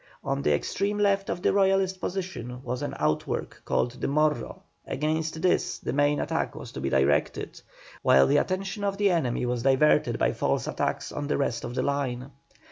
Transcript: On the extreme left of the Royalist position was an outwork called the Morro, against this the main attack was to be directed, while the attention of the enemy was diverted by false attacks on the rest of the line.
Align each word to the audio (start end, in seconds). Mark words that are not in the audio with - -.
On 0.23 0.41
the 0.41 0.51
extreme 0.51 0.97
left 0.97 1.29
of 1.29 1.43
the 1.43 1.53
Royalist 1.53 2.01
position 2.01 2.63
was 2.63 2.81
an 2.81 2.95
outwork 2.97 3.61
called 3.65 4.01
the 4.01 4.07
Morro, 4.07 4.63
against 4.87 5.43
this 5.43 5.77
the 5.77 5.93
main 5.93 6.19
attack 6.19 6.55
was 6.55 6.71
to 6.71 6.81
be 6.81 6.89
directed, 6.89 7.61
while 8.01 8.25
the 8.25 8.37
attention 8.37 8.83
of 8.83 8.97
the 8.97 9.11
enemy 9.11 9.45
was 9.45 9.61
diverted 9.61 10.17
by 10.17 10.33
false 10.33 10.65
attacks 10.65 11.11
on 11.11 11.27
the 11.27 11.37
rest 11.37 11.63
of 11.63 11.75
the 11.75 11.83
line. 11.83 12.31